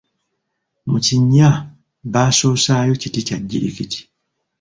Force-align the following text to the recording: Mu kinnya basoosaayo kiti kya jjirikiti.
Mu 0.89 0.97
kinnya 1.05 1.49
basoosaayo 2.13 2.93
kiti 3.01 3.21
kya 3.27 3.37
jjirikiti. 3.41 3.99